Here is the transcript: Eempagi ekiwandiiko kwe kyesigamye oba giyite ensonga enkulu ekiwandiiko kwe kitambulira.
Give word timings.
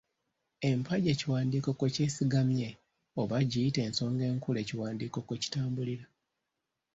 Eempagi 0.67 1.07
ekiwandiiko 1.13 1.69
kwe 1.77 1.89
kyesigamye 1.95 2.69
oba 3.21 3.35
giyite 3.49 3.79
ensonga 3.87 4.23
enkulu 4.31 4.57
ekiwandiiko 4.63 5.19
kwe 5.27 5.37
kitambulira. 5.43 6.05